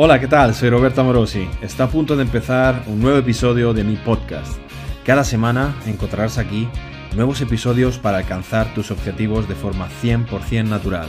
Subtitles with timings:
[0.00, 0.54] Hola, ¿qué tal?
[0.54, 1.48] Soy Roberto Amorosi.
[1.60, 4.56] Está a punto de empezar un nuevo episodio de mi podcast.
[5.04, 6.68] Cada semana encontrarás aquí
[7.16, 11.08] nuevos episodios para alcanzar tus objetivos de forma 100% natural.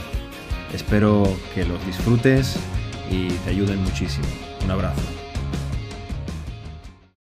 [0.74, 1.22] Espero
[1.54, 2.56] que los disfrutes
[3.08, 4.26] y te ayuden muchísimo.
[4.64, 5.02] Un abrazo.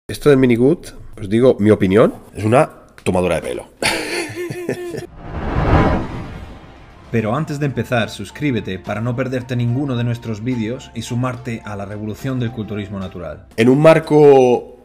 [0.06, 0.86] Esto del Minigood,
[1.20, 2.70] os digo mi opinión, es una
[3.02, 3.66] tomadura de pelo.
[7.10, 11.76] Pero antes de empezar, suscríbete para no perderte ninguno de nuestros vídeos y sumarte a
[11.76, 13.46] la revolución del culturismo natural.
[13.56, 14.76] En un marco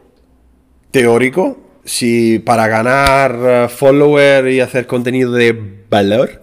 [0.90, 6.42] teórico, si para ganar eh, follower y hacer contenido de valor,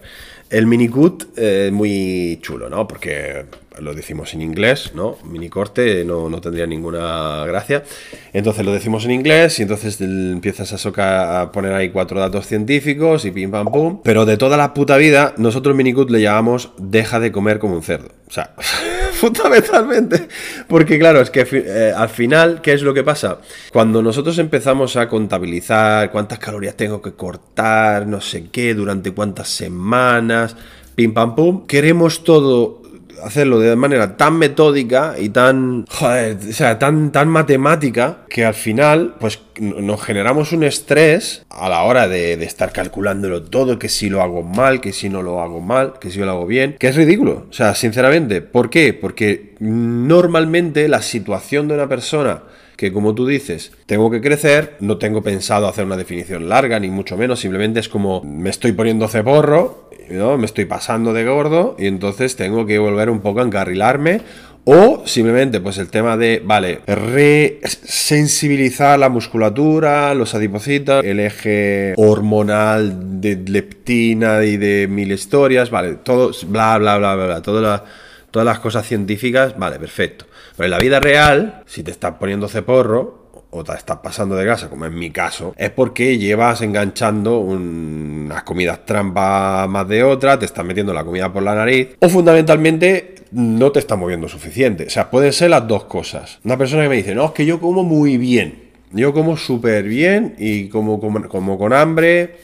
[0.50, 2.86] el minicut eh, es muy chulo, ¿no?
[2.86, 3.46] Porque
[3.78, 5.16] lo decimos en inglés, ¿no?
[5.24, 7.84] Mini corte no, no, tendría ninguna gracia.
[8.32, 12.46] Entonces lo decimos en inglés y entonces empiezas a, soca, a poner ahí cuatro datos
[12.46, 14.00] científicos y pim pam pum.
[14.02, 17.82] Pero de toda la puta vida, nosotros Minicut le llamamos deja de comer como un
[17.82, 18.08] cerdo.
[18.28, 18.54] O sea,
[19.12, 20.28] fundamentalmente.
[20.68, 23.38] Porque claro, es que eh, al final, ¿qué es lo que pasa?
[23.72, 29.48] Cuando nosotros empezamos a contabilizar cuántas calorías tengo que cortar, no sé qué, durante cuántas
[29.48, 30.56] semanas,
[30.94, 32.79] pim pam pum, queremos todo
[33.24, 39.14] hacerlo de manera tan metódica y tan, o sea, tan, tan matemática que al final,
[39.18, 44.08] pues nos generamos un estrés a la hora de, de, estar calculándolo todo, que si
[44.08, 46.88] lo hago mal, que si no lo hago mal, que si lo hago bien, que
[46.88, 47.46] es ridículo.
[47.50, 48.94] O sea, sinceramente, ¿por qué?
[48.94, 52.42] Porque normalmente la situación de una persona
[52.80, 56.88] que como tú dices, tengo que crecer, no tengo pensado hacer una definición larga, ni
[56.88, 60.38] mucho menos, simplemente es como me estoy poniendo ceporro, ¿no?
[60.38, 64.22] me estoy pasando de gordo y entonces tengo que volver un poco a encarrilarme
[64.64, 73.20] o simplemente, pues el tema de, vale, resensibilizar la musculatura, los adipocitos, el eje hormonal
[73.20, 78.58] de leptina y de mil historias, vale, todo, bla, bla, bla, bla, bla, todas las
[78.58, 80.29] cosas científicas, vale, perfecto.
[80.60, 84.44] Pero en la vida real, si te estás poniendo ceporro o te estás pasando de
[84.44, 90.38] grasa, como en mi caso, es porque llevas enganchando unas comidas trampa más de otra,
[90.38, 94.84] te estás metiendo la comida por la nariz, o fundamentalmente no te está moviendo suficiente.
[94.84, 96.40] O sea, pueden ser las dos cosas.
[96.44, 98.64] Una persona que me dice, no, es que yo como muy bien.
[98.92, 102.34] Yo como súper bien y como, como, como con hambre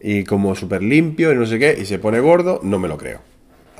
[0.00, 2.98] y como súper limpio y no sé qué, y se pone gordo, no me lo
[2.98, 3.29] creo.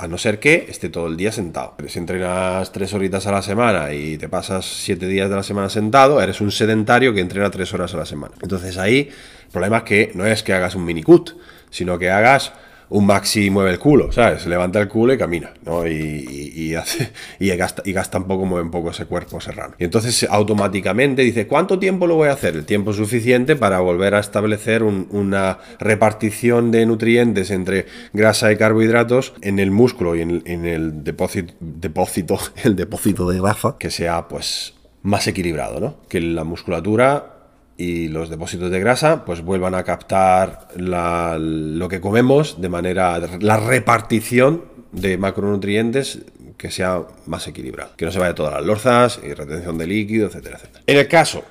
[0.00, 1.74] A no ser que esté todo el día sentado.
[1.86, 5.68] Si entrenas tres horitas a la semana y te pasas siete días de la semana
[5.68, 8.34] sentado, eres un sedentario que entrena tres horas a la semana.
[8.40, 9.10] Entonces ahí
[9.44, 11.32] el problema es que no es que hagas un mini cut,
[11.68, 12.54] sino que hagas
[12.90, 14.46] un maxi mueve el culo, ¿sabes?
[14.46, 15.86] Levanta el culo y camina, ¿no?
[15.86, 19.74] Y, hace, y, gasta, y gasta un poco, mueve un poco ese cuerpo serrano.
[19.78, 22.56] Y entonces automáticamente dice, ¿cuánto tiempo lo voy a hacer?
[22.56, 29.34] El tiempo suficiente para volver a establecer una repartición de nutrientes entre grasa y carbohidratos
[29.40, 34.26] en el músculo y en, en el depósito, depósito, el depósito de grasa que sea,
[34.26, 35.96] pues, más equilibrado, ¿no?
[36.08, 37.39] Que la musculatura
[37.80, 43.56] y los depósitos de grasa pues vuelvan a captar lo que comemos de manera la
[43.56, 46.18] repartición de macronutrientes
[46.58, 50.26] que sea más equilibrado, que no se vaya todas las lorzas y retención de líquido,
[50.26, 50.84] etcétera, etcétera.
[50.86, 51.42] En el caso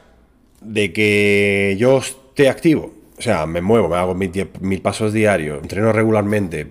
[0.61, 5.91] de que yo esté activo, o sea, me muevo, me hago mil, pasos diarios, entreno
[5.91, 6.67] regularmente,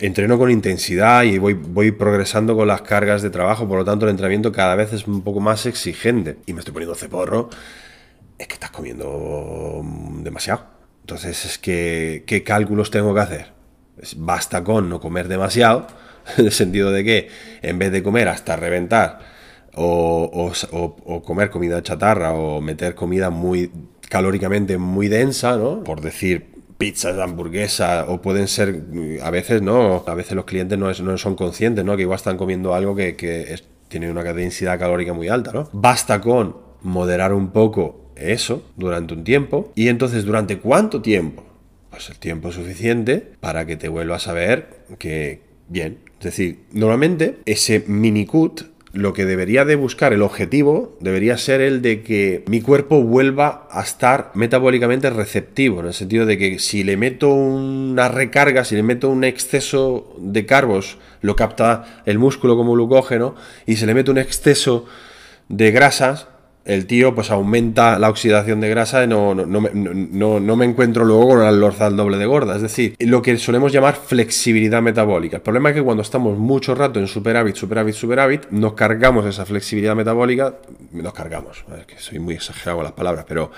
[0.00, 4.06] entreno con intensidad y voy, voy progresando con las cargas de trabajo, por lo tanto
[4.06, 7.50] el entrenamiento cada vez es un poco más exigente y me estoy poniendo ceporro
[8.40, 10.64] es que estás comiendo mm, demasiado.
[11.02, 13.60] Entonces es que, ¿qué cálculos tengo que hacer?
[14.16, 15.86] basta con no comer demasiado,
[16.38, 17.28] en el sentido de que
[17.60, 19.20] en vez de comer hasta reventar
[19.74, 20.52] o,
[21.24, 23.70] comer comida chatarra o meter comida muy
[24.08, 25.84] calóricamente muy densa, ¿no?
[25.84, 28.82] Por decir pizzas, hamburguesa, o pueden ser,
[29.22, 31.94] a veces no, a veces los clientes no, no son conscientes, ¿no?
[31.94, 35.68] Que igual están comiendo algo que, tiene una densidad calórica muy alta, ¿no?
[35.72, 39.72] Basta con moderar un poco eso durante un tiempo.
[39.74, 41.44] Y entonces, ¿durante cuánto tiempo?
[41.90, 45.98] Pues el tiempo suficiente para que te vuelvas a ver que bien.
[46.18, 51.60] Es decir, normalmente ese mini cut lo que debería de buscar, el objetivo, debería ser
[51.60, 56.58] el de que mi cuerpo vuelva a estar metabólicamente receptivo, en el sentido de que
[56.58, 62.18] si le meto una recarga, si le meto un exceso de carbos, lo capta el
[62.18, 64.86] músculo como glucógeno, y si le meto un exceso
[65.48, 66.26] de grasas,
[66.64, 71.28] el tío pues aumenta la oxidación de grasa y no, no, no, me encuentro luego
[71.28, 72.56] con una lorzal doble de gorda.
[72.56, 75.36] Es decir, lo que solemos llamar flexibilidad metabólica.
[75.36, 79.46] El problema es que cuando estamos mucho rato en superávit, superávit, superávit, nos cargamos esa
[79.46, 80.56] flexibilidad metabólica,
[80.92, 83.50] nos cargamos, es que soy muy exagerado con las palabras, pero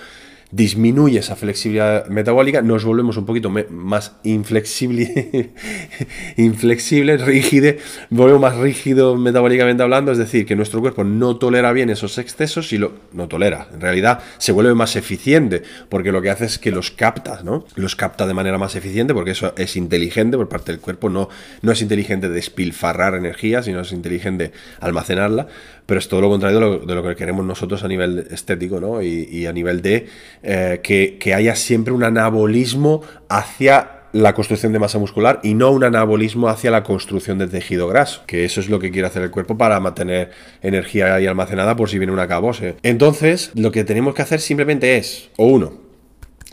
[0.52, 5.50] disminuye esa flexibilidad metabólica, nos volvemos un poquito más inflexible,
[6.36, 7.78] inflexible, rígide,
[8.10, 12.72] volvemos más rígido metabólicamente hablando, es decir, que nuestro cuerpo no tolera bien esos excesos
[12.74, 13.68] y lo no tolera.
[13.72, 17.64] En realidad se vuelve más eficiente porque lo que hace es que los capta, ¿no?
[17.74, 21.30] Los capta de manera más eficiente porque eso es inteligente por parte del cuerpo, no,
[21.62, 25.48] no es inteligente despilfarrar energía, sino es inteligente almacenarla
[25.92, 29.02] pero es todo lo contrario de lo, que queremos nosotros a nivel estético, ¿no?
[29.02, 30.06] Y, a nivel de
[30.42, 35.84] eh, que, haya siempre un anabolismo hacia la construcción de masa muscular y no un
[35.84, 39.30] anabolismo hacia la construcción de tejido graso, que eso es lo que quiere hacer el
[39.30, 40.30] cuerpo para mantener
[40.62, 42.76] energía ahí almacenada por si viene una cabose.
[42.82, 45.74] Entonces, lo que tenemos que hacer simplemente es, o uno,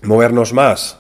[0.03, 0.98] movernos más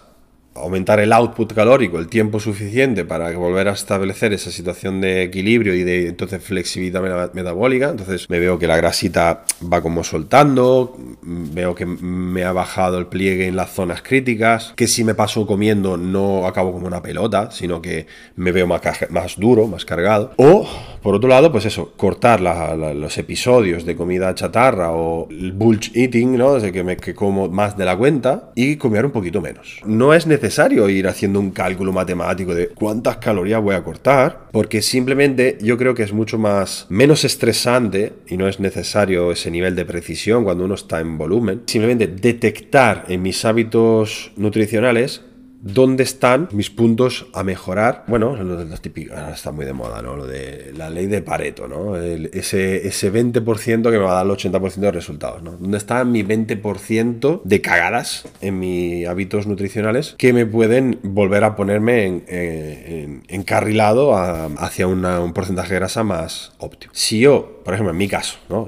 [0.59, 5.73] aumentar el output calórico, el tiempo suficiente para volver a establecer esa situación de equilibrio
[5.73, 7.89] y de entonces flexibilidad metabólica.
[7.89, 13.07] Entonces me veo que la grasita va como soltando, veo que me ha bajado el
[13.07, 17.51] pliegue en las zonas críticas, que si me paso comiendo no acabo como una pelota,
[17.51, 20.33] sino que me veo más, más duro, más cargado.
[20.37, 20.67] O,
[21.01, 26.37] por otro lado, pues eso, cortar los episodios de comida chatarra o el bulge eating,
[26.37, 26.55] ¿no?
[26.55, 29.79] Desde que me que como más de la cuenta y comer un poquito menos.
[29.85, 34.47] No es necesario necesario ir haciendo un cálculo matemático de cuántas calorías voy a cortar,
[34.51, 39.51] porque simplemente yo creo que es mucho más menos estresante y no es necesario ese
[39.51, 41.61] nivel de precisión cuando uno está en volumen.
[41.67, 45.21] Simplemente detectar en mis hábitos nutricionales
[45.73, 48.03] dónde están mis puntos a mejorar.
[48.07, 50.15] Bueno, lo de las típicas, ahora está muy de moda, ¿no?
[50.15, 51.95] Lo de la ley de Pareto, ¿no?
[51.97, 55.51] ese, ese 20% que me va a dar el 80% de resultados, ¿no?
[55.51, 61.55] ¿Dónde está mi 20% de cagadas en mis hábitos nutricionales que me pueden volver a
[61.55, 66.91] ponerme en, encarrilado hacia un porcentaje de grasa más óptimo?
[66.95, 68.67] Si yo, por ejemplo, en mi caso, ¿no?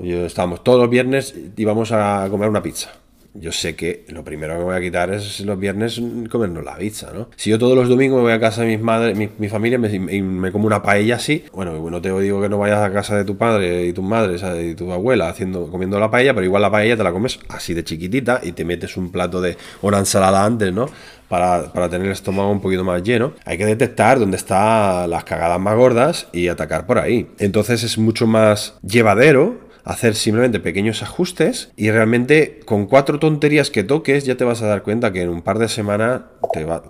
[0.63, 2.91] Todos los viernes y vamos a comer una pizza
[3.33, 6.75] yo sé que lo primero que me voy a quitar es los viernes comernos la
[6.77, 7.29] pizza, ¿no?
[7.35, 10.21] Si yo todos los domingos me voy a casa de mis madres, mi, familia y
[10.21, 13.25] me, como una paella así, bueno, no te digo que no vayas a casa de
[13.25, 16.71] tu padre y tu madre y tu abuela haciendo, comiendo la paella, pero igual la
[16.71, 20.43] paella te la comes así de chiquitita y te metes un plato de una ensalada
[20.43, 20.87] antes, ¿no?
[21.29, 25.23] Para, para, tener el estómago un poquito más lleno, hay que detectar dónde están las
[25.23, 27.31] cagadas más gordas y atacar por ahí.
[27.39, 33.83] Entonces es mucho más llevadero hacer simplemente pequeños ajustes y realmente con cuatro tonterías que
[33.83, 36.21] toques ya te vas a dar cuenta que en un par de semanas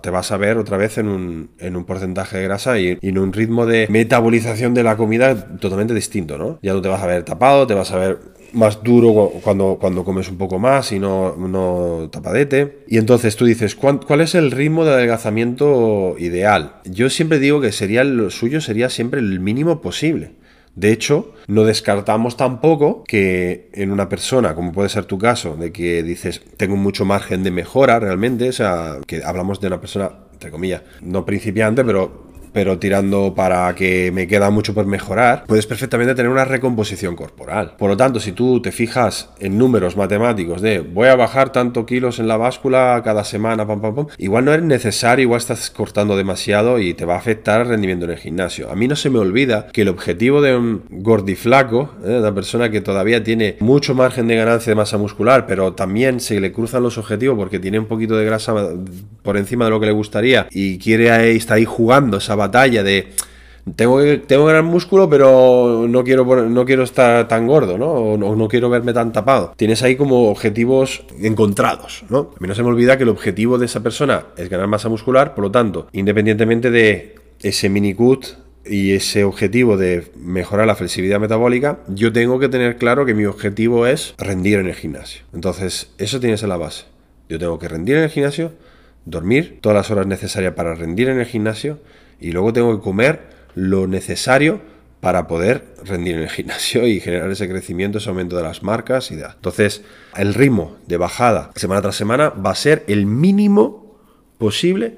[0.02, 3.18] te, vas a ver otra vez en un, en un porcentaje de grasa y, en
[3.18, 6.58] un ritmo de metabolización de la comida totalmente distinto, ¿no?
[6.62, 8.18] Ya no te vas a ver tapado, te vas a ver
[8.52, 12.84] más duro cuando, cuando comes un poco más y no, no tapadete.
[12.86, 16.76] Y entonces tú dices, ¿cuál, ¿cuál, es el ritmo de adelgazamiento ideal?
[16.84, 20.32] Yo siempre digo que sería lo suyo sería siempre el mínimo posible.
[20.74, 25.70] De hecho, no descartamos tampoco que en una persona, como puede ser tu caso, de
[25.70, 30.10] que dices, tengo mucho margen de mejora realmente, o sea, que hablamos de una persona,
[30.32, 35.66] entre comillas, no principiante, pero pero tirando para que me queda mucho por mejorar, puedes
[35.66, 37.74] perfectamente tener una recomposición corporal.
[37.78, 41.86] Por lo tanto, si tú te fijas en números matemáticos de voy a bajar tanto
[41.86, 45.70] kilos en la báscula cada semana, pam, pam, pam, igual no es necesario, igual estás
[45.70, 48.70] cortando demasiado y te va a afectar el rendimiento en el gimnasio.
[48.70, 52.18] A mí no se me olvida que el objetivo de un gordiflaco, ¿eh?
[52.18, 56.40] una persona que todavía tiene mucho margen de ganancia de masa muscular, pero también se
[56.40, 58.54] le cruzan los objetivos porque tiene un poquito de grasa
[59.22, 63.12] por encima de lo que le gustaría y quiere está ahí jugando esa batalla de
[63.76, 67.92] tengo, tengo gran músculo, pero no quiero, no quiero estar tan gordo, ¿no?
[67.92, 69.54] O no, quiero verme tan tapado.
[69.56, 72.32] Tienes ahí como objetivos encontrados, ¿no?
[72.36, 74.88] A mí no se me olvida que el objetivo de esa persona es ganar masa
[74.88, 78.26] muscular, por lo tanto, independientemente de ese mini cut
[78.64, 83.26] y ese objetivo de mejorar la flexibilidad metabólica, yo tengo que tener claro que mi
[83.26, 85.22] objetivo es rendir en el gimnasio.
[85.32, 86.84] Entonces, eso tiene que ser la base.
[87.28, 88.52] Yo tengo que rendir en el gimnasio,
[89.04, 91.78] dormir todas las horas necesarias para rendir en el gimnasio
[92.20, 94.60] y luego tengo que comer lo necesario
[95.02, 99.10] para poder rendir en el gimnasio y generar ese crecimiento, ese aumento de las marcas
[99.10, 99.32] y da.
[99.34, 99.82] Entonces,
[100.16, 103.96] el ritmo de bajada semana tras semana va a ser el mínimo
[104.38, 104.96] posible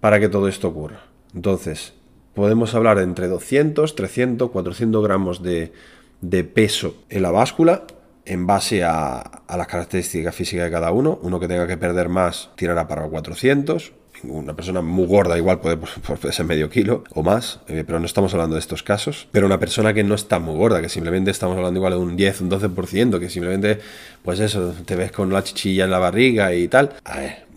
[0.00, 1.04] para que todo esto ocurra.
[1.34, 1.94] Entonces,
[2.34, 5.72] podemos hablar de entre 200, 300, 400 gramos de,
[6.20, 7.84] de peso en la báscula
[8.26, 11.18] en base a, a, las características físicas de cada uno.
[11.22, 13.92] Uno que tenga que perder más tirará para 400,
[14.24, 18.32] una persona muy gorda igual puede, ser medio kilo o más, eh, pero no estamos
[18.34, 19.28] hablando de estos casos.
[19.32, 22.16] Pero una persona que no está muy gorda, que simplemente estamos hablando igual de un
[22.16, 23.80] 10, un 12%, que simplemente,
[24.22, 26.94] pues eso, te ves con la chichilla en la barriga y tal.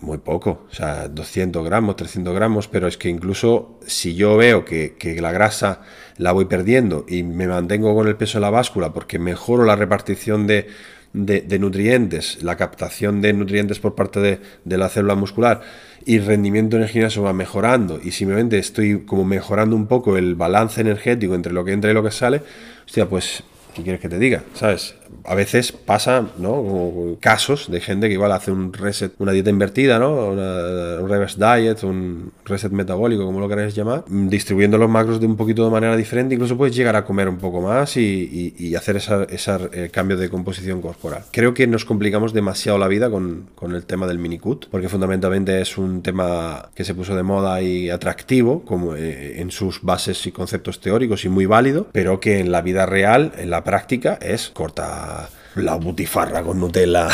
[0.00, 4.64] Muy poco, o sea, 200 gramos, 300 gramos, pero es que incluso si yo veo
[4.64, 5.80] que, que la grasa
[6.18, 9.76] la voy perdiendo y me mantengo con el peso en la báscula porque mejoro la
[9.76, 10.68] repartición de
[11.16, 15.62] de, nutrientes, la captación de nutrientes por parte de, la célula muscular
[16.04, 20.80] y rendimiento en el va mejorando y simplemente estoy como mejorando un poco el balance
[20.80, 22.42] energético entre lo que entra y lo que sale,
[22.84, 23.42] hostia, pues
[23.76, 24.42] ¿qué quieres que te diga?
[24.54, 24.94] ¿Sabes?
[25.24, 27.16] A veces pasa, ¿no?
[27.20, 30.28] casos de gente que igual hace un reset, una dieta invertida, ¿no?
[30.30, 35.36] un reverse diet, un reset metabólico, como lo queráis llamar, distribuyendo los macros de un
[35.36, 39.56] poquito de manera diferente, incluso puedes llegar a comer un poco más y, hacer ese
[39.72, 41.22] eh, cambio de composición corporal.
[41.30, 45.60] Creo que nos complicamos demasiado la vida con, con el tema del minicut, porque fundamentalmente
[45.60, 50.26] es un tema que se puso de moda y atractivo, como eh, en sus bases
[50.26, 54.18] y conceptos teóricos y muy válido, pero que en la vida real, en la práctica,
[54.22, 57.08] es corta la butifarra con Nutella.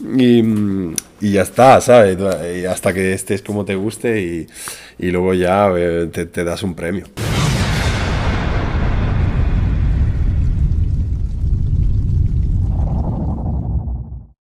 [0.16, 0.42] y,
[1.20, 2.16] ya está, ¿sabes?
[2.56, 4.46] Y hasta que estés como te guste
[4.98, 7.04] y, luego ya eh, te das un premio.